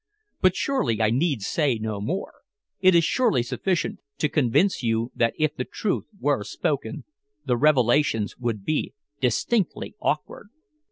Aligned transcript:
But 0.41 0.55
surely 0.55 0.99
I 0.99 1.11
need 1.11 1.43
say 1.43 1.77
no 1.77 2.01
more. 2.01 2.41
It 2.79 2.95
is 2.95 3.03
surely 3.03 3.43
sufficient 3.43 3.99
to 4.17 4.29
convince 4.29 4.81
you 4.81 5.11
that 5.13 5.35
if 5.37 5.55
the 5.55 5.63
truth 5.63 6.05
were 6.19 6.43
spoken, 6.43 7.03
the 7.45 7.55
revelations 7.55 8.35
would 8.39 8.65
be 8.65 8.95
distinctly 9.19 9.93
awkward." 10.01 10.49